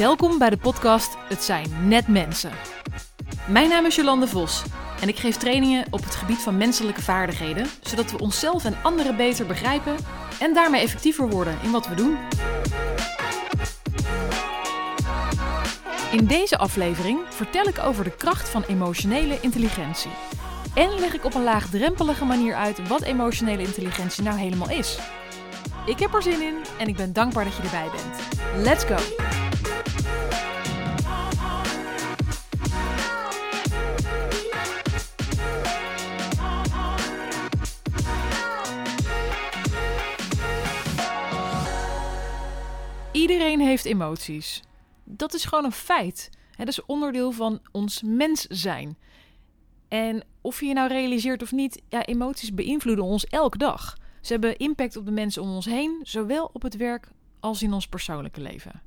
[0.00, 2.50] Welkom bij de podcast Het zijn net mensen.
[3.48, 4.62] Mijn naam is Jolande Vos
[5.00, 9.16] en ik geef trainingen op het gebied van menselijke vaardigheden, zodat we onszelf en anderen
[9.16, 9.96] beter begrijpen
[10.38, 12.16] en daarmee effectiever worden in wat we doen.
[16.12, 20.10] In deze aflevering vertel ik over de kracht van emotionele intelligentie.
[20.74, 24.98] En leg ik op een laagdrempelige manier uit wat emotionele intelligentie nou helemaal is.
[25.86, 28.64] Ik heb er zin in en ik ben dankbaar dat je erbij bent.
[28.66, 29.39] Let's go!
[43.30, 44.62] Iedereen heeft emoties.
[45.04, 46.30] Dat is gewoon een feit.
[46.56, 48.98] Dat is onderdeel van ons mens zijn.
[49.88, 53.96] En of je je nou realiseert of niet, ja, emoties beïnvloeden ons elke dag.
[54.20, 57.08] Ze hebben impact op de mensen om ons heen, zowel op het werk
[57.40, 58.82] als in ons persoonlijke leven.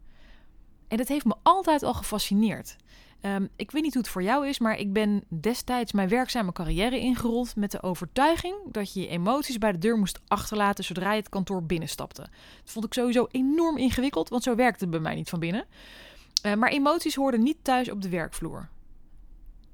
[0.88, 2.76] En dat heeft me altijd al gefascineerd.
[3.26, 6.52] Um, ik weet niet hoe het voor jou is, maar ik ben destijds mijn werkzame
[6.52, 11.12] carrière ingerold met de overtuiging dat je je emoties bij de deur moest achterlaten zodra
[11.12, 12.22] je het kantoor binnenstapte.
[12.22, 15.66] Dat vond ik sowieso enorm ingewikkeld, want zo werkte het bij mij niet van binnen.
[16.46, 18.70] Uh, maar emoties hoorden niet thuis op de werkvloer.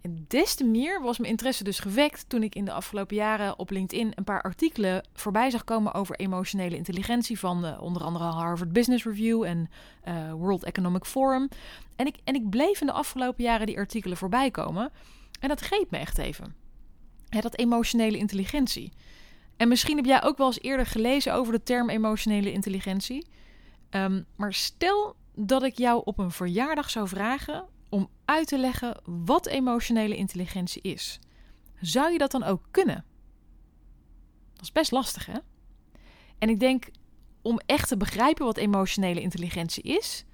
[0.02, 3.59] En des te meer was mijn interesse dus gewekt toen ik in de afgelopen jaren
[3.59, 8.23] op LinkedIn een paar artikelen voorbij zag komen over emotionele intelligentie van uh, onder andere
[8.23, 9.69] Harvard Business Review en
[10.08, 11.50] uh, World Economic Forum.
[11.95, 14.91] En ik, en ik bleef in de afgelopen jaren die artikelen voorbij komen
[15.39, 16.56] en dat greep me echt even.
[17.30, 18.91] Dat emotionele intelligentie.
[19.58, 23.25] En misschien heb jij ook wel eens eerder gelezen over de term emotionele intelligentie.
[23.89, 29.02] Um, maar stel dat ik jou op een verjaardag zou vragen om uit te leggen
[29.06, 31.20] wat emotionele intelligentie is.
[31.82, 33.06] Zou je dat dan ook kunnen?
[34.54, 35.40] Dat is best lastig, hè?
[36.38, 36.90] En ik denk
[37.42, 40.25] om echt te begrijpen wat emotionele intelligentie is,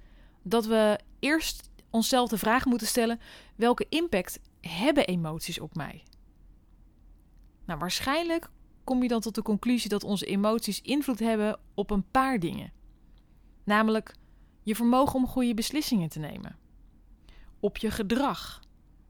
[0.42, 3.20] dat we eerst onszelf de vraag moeten stellen:
[3.56, 6.02] welke impact hebben emoties op mij?
[7.64, 8.50] Nou, waarschijnlijk
[8.84, 12.72] kom je dan tot de conclusie dat onze emoties invloed hebben op een paar dingen.
[13.64, 14.14] Namelijk
[14.62, 16.65] je vermogen om goede beslissingen te nemen
[17.66, 18.60] op je gedrag.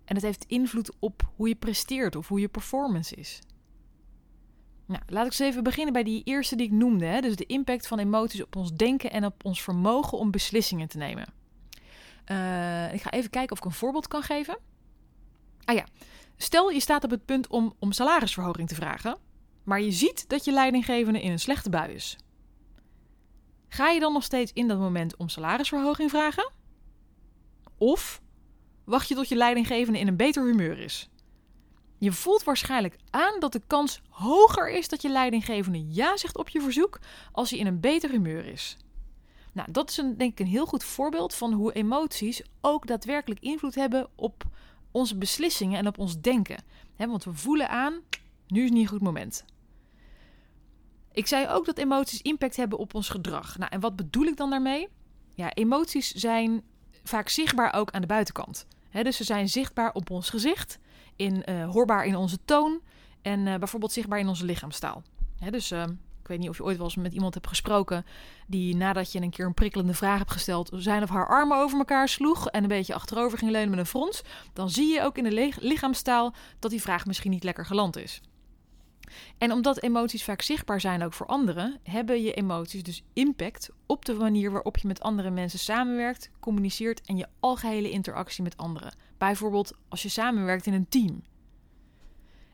[0.04, 3.40] En het heeft invloed op hoe je presteert of hoe je performance is.
[4.86, 7.04] Nou, laat ik eens even beginnen bij die eerste die ik noemde.
[7.04, 7.20] Hè?
[7.20, 10.98] Dus de impact van emoties op ons denken en op ons vermogen om beslissingen te
[10.98, 11.26] nemen.
[12.30, 14.58] Uh, ik ga even kijken of ik een voorbeeld kan geven.
[15.64, 15.86] Ah ja,
[16.36, 19.18] stel je staat op het punt om, om salarisverhoging te vragen,
[19.64, 22.16] maar je ziet dat je leidinggevende in een slechte bui is.
[23.68, 26.50] Ga je dan nog steeds in dat moment om salarisverhoging vragen?
[27.78, 28.20] Of
[28.86, 31.08] wacht je tot je leidinggevende in een beter humeur is.
[31.98, 36.48] Je voelt waarschijnlijk aan dat de kans hoger is dat je leidinggevende ja zegt op
[36.48, 36.98] je verzoek
[37.32, 38.76] als hij in een beter humeur is.
[39.52, 43.40] Nou, dat is een, denk ik een heel goed voorbeeld van hoe emoties ook daadwerkelijk
[43.40, 44.44] invloed hebben op
[44.90, 46.64] onze beslissingen en op ons denken.
[46.96, 48.00] want we voelen aan,
[48.46, 49.44] nu is niet een goed moment.
[51.12, 53.58] Ik zei ook dat emoties impact hebben op ons gedrag.
[53.58, 54.88] Nou, en wat bedoel ik dan daarmee?
[55.34, 56.62] Ja, emoties zijn
[57.02, 58.66] vaak zichtbaar ook aan de buitenkant
[59.02, 60.78] dus ze zijn zichtbaar op ons gezicht,
[61.16, 62.80] in, uh, hoorbaar in onze toon
[63.22, 65.02] en uh, bijvoorbeeld zichtbaar in onze lichaamstaal.
[65.50, 65.82] dus uh,
[66.26, 68.06] ik weet niet of je ooit wel eens met iemand hebt gesproken
[68.46, 71.78] die nadat je een keer een prikkelende vraag hebt gesteld, zijn of haar armen over
[71.78, 75.18] elkaar sloeg en een beetje achterover ging leunen met een frons, dan zie je ook
[75.18, 78.20] in de lichaamstaal dat die vraag misschien niet lekker geland is.
[79.38, 84.04] En omdat emoties vaak zichtbaar zijn ook voor anderen, hebben je emoties dus impact op
[84.04, 88.94] de manier waarop je met andere mensen samenwerkt, communiceert en je algehele interactie met anderen.
[89.18, 91.22] Bijvoorbeeld als je samenwerkt in een team.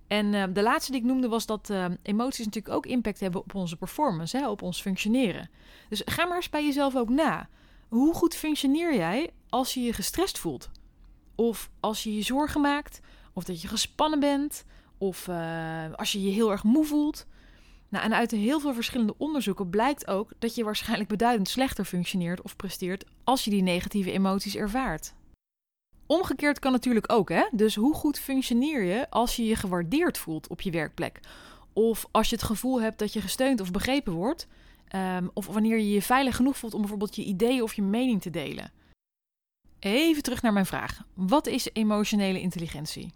[0.06, 3.40] En uh, de laatste die ik noemde was dat uh, emoties natuurlijk ook impact hebben
[3.40, 5.50] op onze performance, hè, op ons functioneren.
[5.88, 7.48] Dus ga maar eens bij jezelf ook na.
[7.88, 10.70] Hoe goed functioneer jij als je je gestrest voelt?
[11.34, 13.00] Of als je je zorgen maakt?
[13.32, 14.64] Of dat je gespannen bent?
[14.98, 17.26] Of uh, als je je heel erg moe voelt.
[17.88, 22.42] Nou, en uit heel veel verschillende onderzoeken blijkt ook dat je waarschijnlijk beduidend slechter functioneert
[22.42, 25.14] of presteert als je die negatieve emoties ervaart.
[26.06, 27.48] Omgekeerd kan natuurlijk ook, hè?
[27.50, 31.20] Dus hoe goed functioneer je als je je gewaardeerd voelt op je werkplek?
[31.72, 34.46] Of als je het gevoel hebt dat je gesteund of begrepen wordt?
[34.96, 38.20] Um, of wanneer je je veilig genoeg voelt om bijvoorbeeld je ideeën of je mening
[38.22, 38.72] te delen?
[39.78, 41.04] Even terug naar mijn vraag.
[41.14, 43.12] Wat is emotionele intelligentie?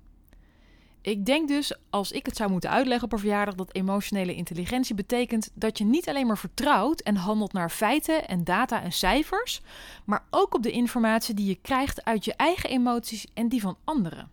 [1.06, 4.94] Ik denk dus, als ik het zou moeten uitleggen op een verjaardag, dat emotionele intelligentie
[4.94, 9.60] betekent dat je niet alleen maar vertrouwt en handelt naar feiten en data en cijfers,
[10.04, 13.76] maar ook op de informatie die je krijgt uit je eigen emoties en die van
[13.84, 14.30] anderen.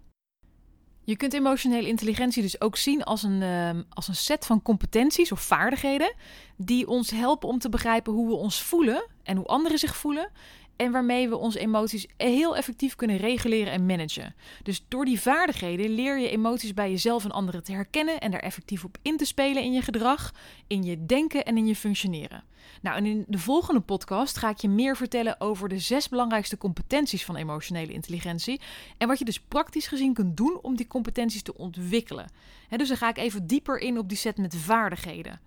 [1.03, 5.31] Je kunt emotionele intelligentie dus ook zien als een, uh, als een set van competenties
[5.31, 6.13] of vaardigheden
[6.57, 10.29] die ons helpen om te begrijpen hoe we ons voelen en hoe anderen zich voelen
[10.75, 14.35] en waarmee we onze emoties heel effectief kunnen reguleren en managen.
[14.63, 18.39] Dus door die vaardigheden leer je emoties bij jezelf en anderen te herkennen en daar
[18.39, 20.31] effectief op in te spelen in je gedrag,
[20.67, 22.43] in je denken en in je functioneren.
[22.81, 26.57] Nou, en in de volgende podcast ga ik je meer vertellen over de zes belangrijkste
[26.57, 28.61] competenties van emotionele intelligentie
[28.97, 32.31] en wat je dus praktisch gezien kunt doen om die competenties te ontwikkelen.
[32.69, 35.39] dus dan ga ik even dieper in op die set met vaardigheden.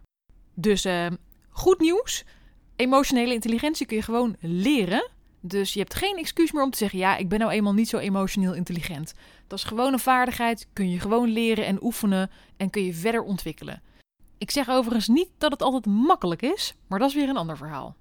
[0.54, 1.06] Dus uh,
[1.48, 2.24] goed nieuws.
[2.76, 5.10] Emotionele intelligentie kun je gewoon leren.
[5.48, 7.88] Dus je hebt geen excuus meer om te zeggen: ja, ik ben nou eenmaal niet
[7.88, 9.14] zo emotioneel intelligent.
[9.46, 13.22] Dat is gewoon een vaardigheid, kun je gewoon leren en oefenen en kun je verder
[13.22, 13.82] ontwikkelen.
[14.38, 17.56] Ik zeg overigens niet dat het altijd makkelijk is, maar dat is weer een ander
[17.56, 17.96] verhaal.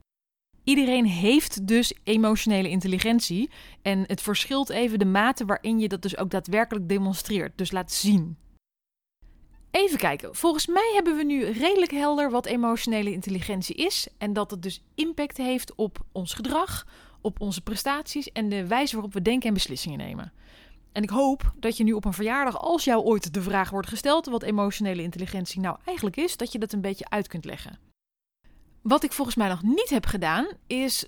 [0.63, 3.49] Iedereen heeft dus emotionele intelligentie
[3.81, 7.91] en het verschilt even de mate waarin je dat dus ook daadwerkelijk demonstreert, dus laat
[7.91, 8.37] zien.
[9.75, 10.35] Even kijken.
[10.35, 14.07] Volgens mij hebben we nu redelijk helder wat emotionele intelligentie is.
[14.17, 16.87] En dat het dus impact heeft op ons gedrag,
[17.25, 20.33] op onze prestaties en de wijze waarop we denken en beslissingen nemen.
[20.91, 23.87] En ik hoop dat je nu op een verjaardag, als jou ooit de vraag wordt
[23.87, 27.79] gesteld wat emotionele intelligentie nou eigenlijk is, dat je dat een beetje uit kunt leggen.
[28.81, 31.05] Wat ik volgens mij nog niet heb gedaan, is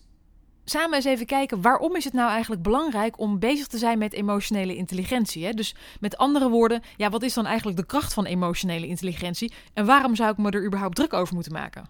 [0.65, 4.13] samen eens even kijken waarom is het nou eigenlijk belangrijk om bezig te zijn met
[4.13, 5.45] emotionele intelligentie.
[5.45, 5.51] Hè?
[5.51, 9.85] Dus met andere woorden, ja, wat is dan eigenlijk de kracht van emotionele intelligentie en
[9.85, 11.89] waarom zou ik me er überhaupt druk over moeten maken?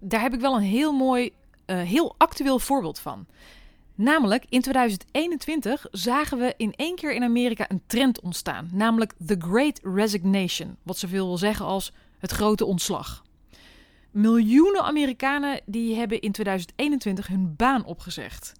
[0.00, 1.32] Daar heb ik wel een heel mooi,
[1.66, 3.26] uh, heel actueel voorbeeld van.
[3.94, 9.36] Namelijk in 2021 zagen we in één keer in Amerika een trend ontstaan, namelijk the
[9.38, 13.24] Great Resignation, wat zoveel wil zeggen als het grote ontslag.
[14.10, 18.52] Miljoenen Amerikanen die hebben in 2021 hun baan opgezegd.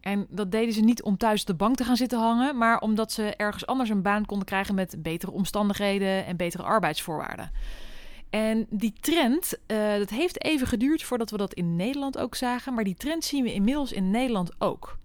[0.00, 3.12] En dat deden ze niet om thuis de bank te gaan zitten hangen, maar omdat
[3.12, 7.50] ze ergens anders een baan konden krijgen met betere omstandigheden en betere arbeidsvoorwaarden.
[8.30, 12.74] En die trend, uh, dat heeft even geduurd voordat we dat in Nederland ook zagen,
[12.74, 14.98] maar die trend zien we inmiddels in Nederland ook.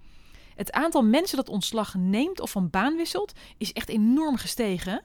[0.55, 5.03] Het aantal mensen dat ontslag neemt of van baan wisselt is echt enorm gestegen.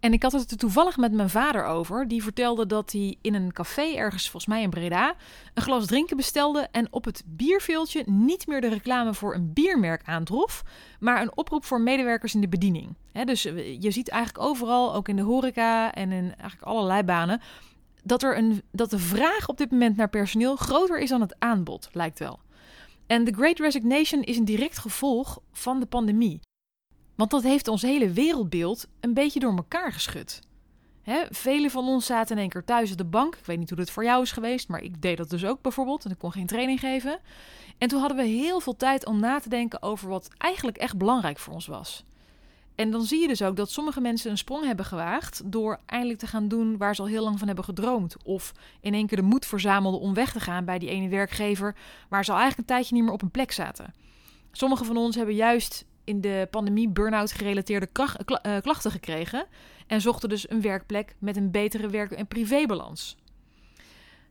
[0.00, 2.08] En ik had het er toevallig met mijn vader over.
[2.08, 5.14] Die vertelde dat hij in een café ergens, volgens mij in Breda,
[5.54, 6.68] een glas drinken bestelde.
[6.70, 10.62] En op het bierveeltje niet meer de reclame voor een biermerk aantrof,
[11.00, 12.96] maar een oproep voor medewerkers in de bediening.
[13.24, 17.40] dus eh, je ziet eigenlijk overal, ook in de horeca en in eigenlijk allerlei banen,
[18.02, 21.34] dat, er een, dat de vraag op dit moment naar personeel groter is dan het
[21.38, 22.40] aanbod, lijkt wel.
[23.06, 26.40] En de Great Resignation is een direct gevolg van de pandemie.
[27.20, 30.40] Want dat heeft ons hele wereldbeeld een beetje door elkaar geschud.
[31.02, 33.34] Hè, velen van ons zaten in één keer thuis op de bank.
[33.34, 35.62] Ik weet niet hoe dat voor jou is geweest, maar ik deed dat dus ook
[35.62, 36.04] bijvoorbeeld.
[36.04, 37.18] En ik kon geen training geven.
[37.78, 40.96] En toen hadden we heel veel tijd om na te denken over wat eigenlijk echt
[40.96, 42.04] belangrijk voor ons was.
[42.74, 46.18] En dan zie je dus ook dat sommige mensen een sprong hebben gewaagd door eindelijk
[46.18, 48.16] te gaan doen waar ze al heel lang van hebben gedroomd.
[48.24, 51.74] Of in één keer de moed verzamelden om weg te gaan bij die ene werkgever
[52.08, 53.94] waar ze al eigenlijk een tijdje niet meer op een plek zaten.
[54.52, 59.46] Sommigen van ons hebben juist in de pandemie burn-out gerelateerde eh, klachten gekregen
[59.86, 63.16] en zochten dus een werkplek met een betere werk- en privébalans.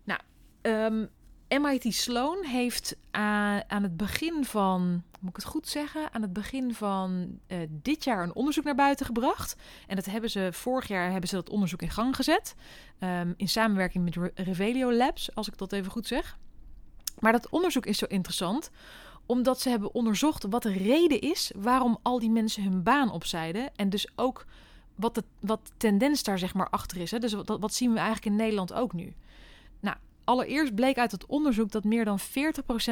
[0.04, 0.20] Nou,
[0.62, 1.10] um,
[1.48, 6.22] ehm, MIT Sloan heeft aan, aan, het begin van, moet ik het goed zeggen, aan
[6.22, 9.56] het begin van uh, dit jaar een onderzoek naar buiten gebracht.
[9.88, 12.56] En dat hebben ze vorig jaar hebben ze dat onderzoek in gang gezet.
[13.00, 16.38] Um, in samenwerking met Revelio Labs, als ik dat even goed zeg.
[17.20, 18.72] Maar dat onderzoek is zo interessant
[19.30, 23.76] omdat ze hebben onderzocht wat de reden is waarom al die mensen hun baan opzijden.
[23.76, 24.46] En dus ook
[24.96, 27.12] wat de wat tendens daar zeg maar achter is.
[27.12, 27.20] Hè?
[27.20, 29.14] Dus wat, wat zien we eigenlijk in Nederland ook nu?
[29.80, 32.24] Nou, allereerst bleek uit het onderzoek dat meer dan 40%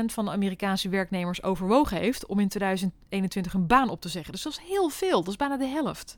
[0.06, 4.32] van de Amerikaanse werknemers overwogen heeft om in 2021 een baan op te zeggen.
[4.32, 6.17] Dus dat is heel veel, dat is bijna de helft.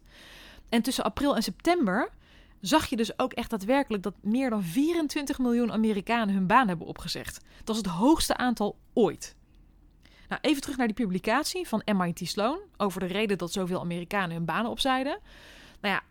[0.70, 2.10] En tussen april en september
[2.62, 6.88] zag je dus ook echt daadwerkelijk dat meer dan 24 miljoen Amerikanen hun baan hebben
[6.88, 7.40] opgezegd.
[7.64, 9.38] Dat is het hoogste aantal ooit.
[10.30, 14.36] Nou, even terug naar die publicatie van MIT Sloan over de reden dat zoveel Amerikanen
[14.36, 15.20] hun banen opzijden.
[15.82, 16.04] Nou ja,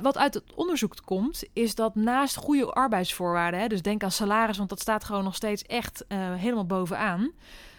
[0.00, 4.56] wat uit het onderzoek komt, is dat naast goede arbeidsvoorwaarden, hè, dus denk aan salaris,
[4.56, 7.32] want dat staat gewoon nog steeds echt uh, helemaal bovenaan,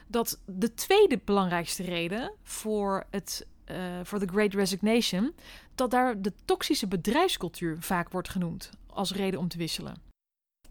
[0.08, 5.34] dat de tweede belangrijkste reden voor het uh, voor de Great Resignation,
[5.76, 9.96] dat daar de toxische bedrijfscultuur vaak wordt genoemd als reden om te wisselen.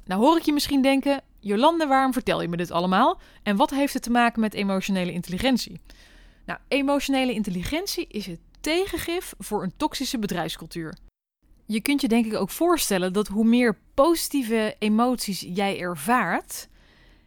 [0.04, 3.19] Nou hoor ik je misschien denken, Jolande, waarom vertel je me dit allemaal?
[3.43, 5.81] En wat heeft het te maken met emotionele intelligentie?
[6.47, 10.97] Nou, emotionele intelligentie is het tegengif voor een toxische bedrijfscultuur.
[11.67, 16.69] Je kunt je denk ik ook voorstellen dat hoe meer positieve emoties jij ervaart,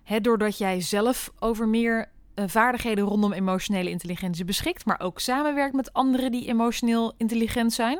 [0.03, 5.75] hè, doordat jij zelf over meer uh, vaardigheden rondom emotionele intelligentie beschikt, maar ook samenwerkt
[5.75, 7.99] met anderen die emotioneel intelligent zijn,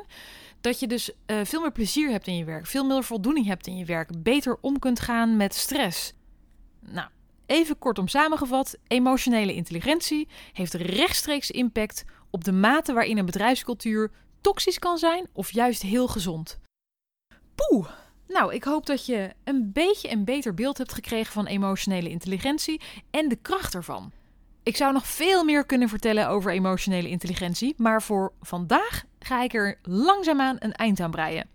[0.61, 3.67] dat je dus uh, veel meer plezier hebt in je werk, veel meer voldoening hebt
[3.67, 6.13] in je werk, beter om kunt gaan met stress.
[6.79, 7.09] Nou,
[7.45, 14.11] even kortom samengevat: emotionele intelligentie heeft rechtstreeks impact op de mate waarin een bedrijfscultuur
[14.41, 16.59] toxisch kan zijn of juist heel gezond.
[17.55, 17.89] Poeh!
[18.27, 22.81] Nou, ik hoop dat je een beetje een beter beeld hebt gekregen van emotionele intelligentie
[23.11, 24.11] en de kracht ervan.
[24.63, 29.53] Ik zou nog veel meer kunnen vertellen over emotionele intelligentie, maar voor vandaag ga ik
[29.53, 31.49] er langzaamaan een eind aan breien.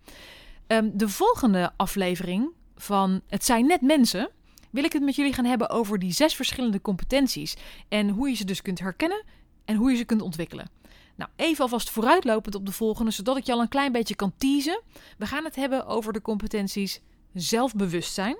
[0.67, 4.29] Ehm, de volgende aflevering van Het zijn net mensen
[4.69, 7.55] wil ik het met jullie gaan hebben over die zes verschillende competenties
[7.89, 9.23] en hoe je ze dus kunt herkennen
[9.65, 10.69] en hoe je ze kunt ontwikkelen.
[11.15, 14.33] Nou, even alvast vooruitlopend op de volgende, zodat ik je al een klein beetje kan
[14.37, 14.81] teasen.
[15.17, 17.01] We gaan het hebben over de competenties
[17.33, 18.37] zelfbewustzijn,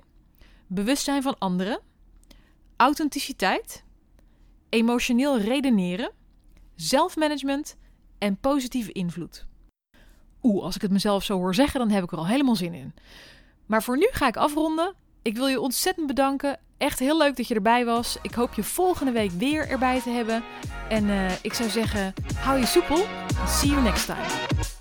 [0.67, 1.79] bewustzijn van anderen,
[2.75, 3.83] authenticiteit,
[4.75, 6.11] emotioneel redeneren,
[6.75, 7.75] zelfmanagement
[8.17, 9.45] en positieve invloed.
[10.43, 12.73] Oeh, als ik het mezelf zo hoor zeggen, dan heb ik er al helemaal zin
[12.73, 12.93] in.
[13.65, 14.93] Maar voor nu ga ik afronden.
[15.21, 16.59] Ik wil je ontzettend bedanken.
[16.77, 18.17] Echt heel leuk dat je erbij was.
[18.21, 20.43] Ik hoop je volgende week weer erbij te hebben.
[20.89, 23.05] En uh, ik zou zeggen, hou je soepel.
[23.47, 24.74] See you next time.